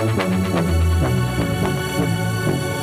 [0.00, 0.22] Thank
[2.72, 2.77] you.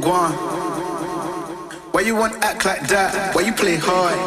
[0.00, 0.32] Guan?
[1.92, 3.34] Why you want act like that?
[3.34, 4.18] Why you play hard?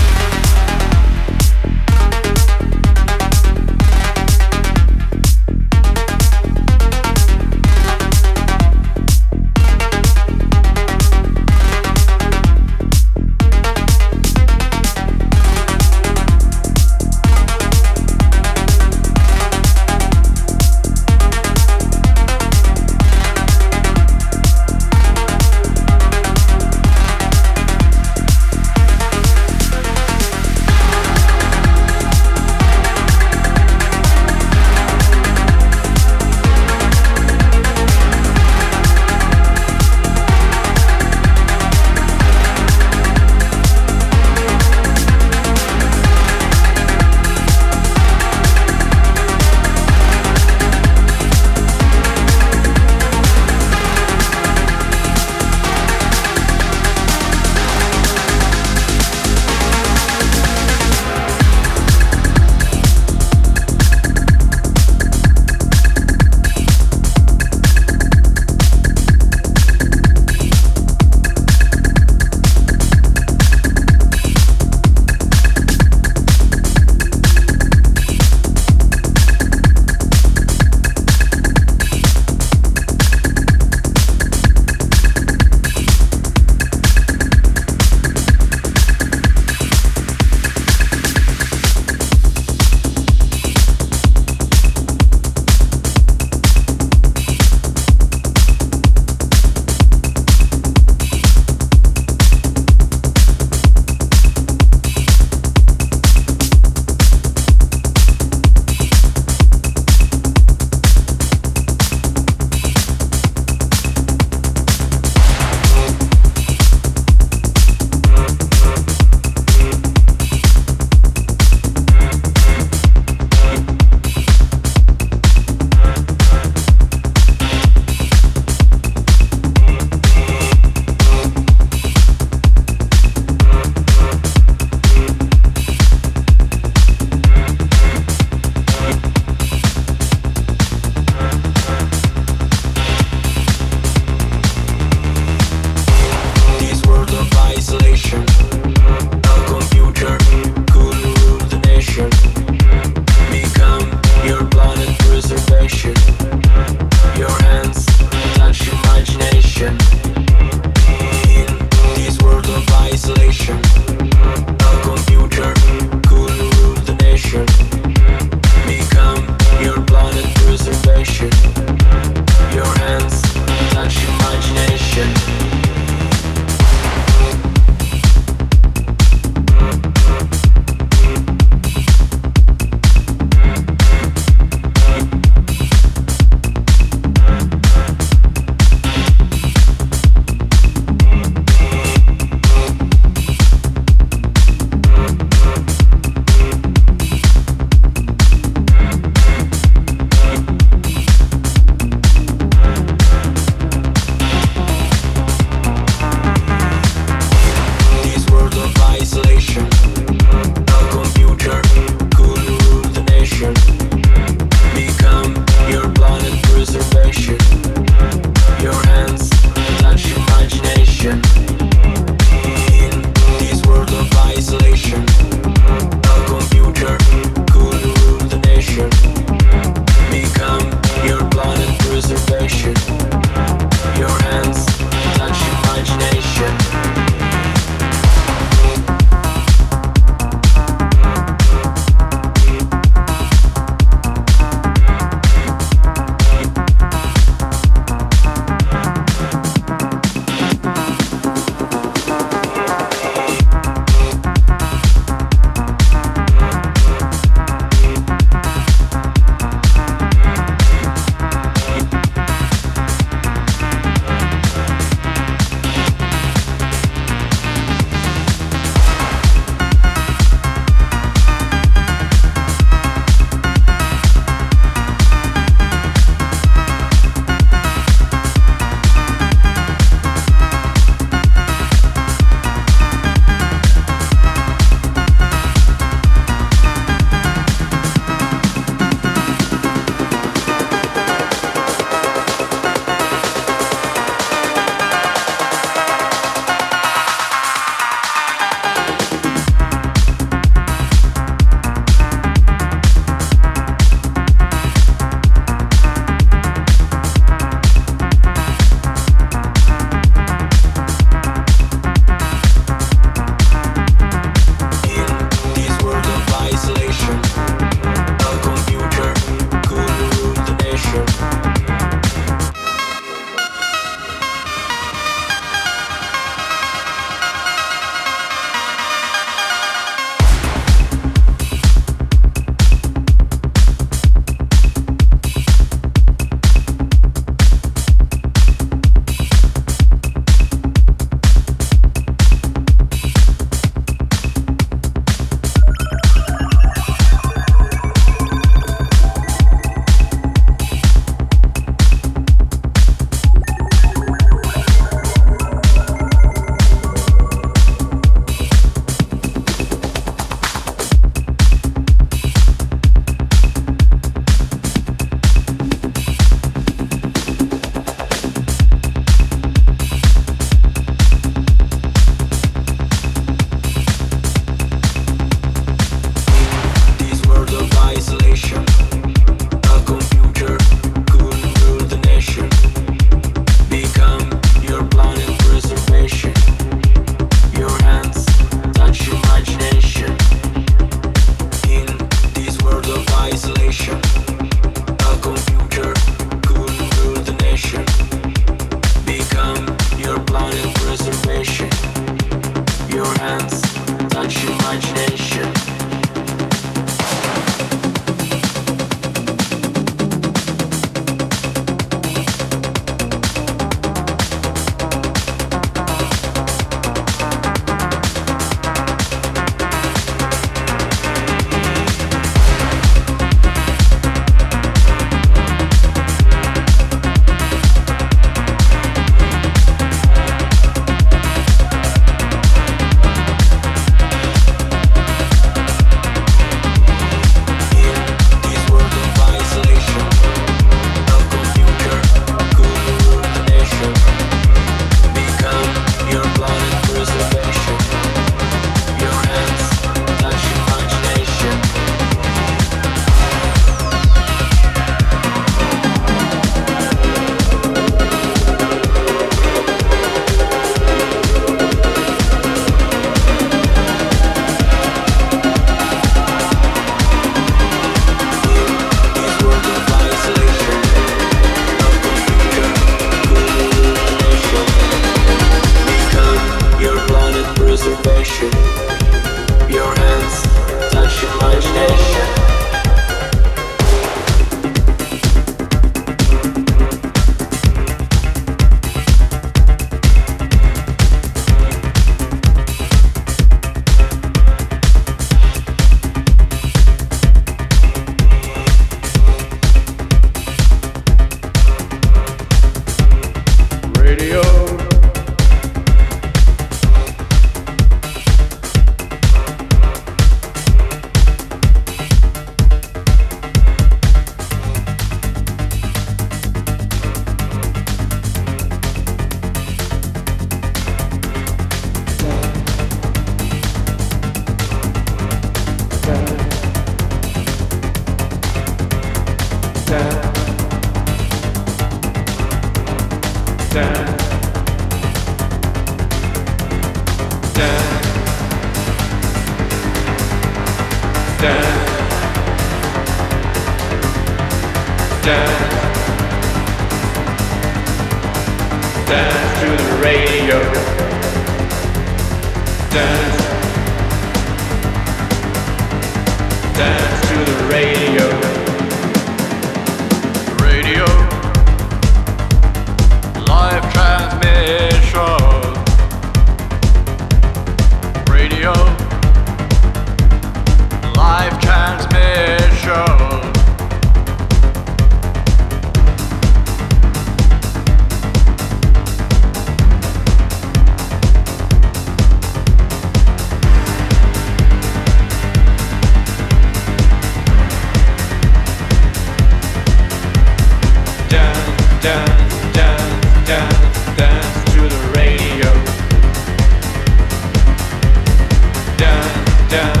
[599.71, 600.00] дождя